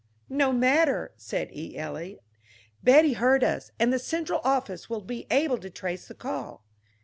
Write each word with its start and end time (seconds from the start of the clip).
"No 0.29 0.51
matter," 0.51 1.13
said 1.15 1.51
E. 1.53 1.77
Eliot. 1.77 2.23
"Betty 2.83 3.13
heard 3.13 3.43
us, 3.43 3.69
and 3.79 3.93
the 3.93 3.99
central 3.99 4.41
office 4.43 4.89
will 4.89 5.03
be 5.03 5.27
able 5.29 5.59
to 5.59 5.69
trace 5.69 6.07
the 6.07 6.15
call." 6.15 6.65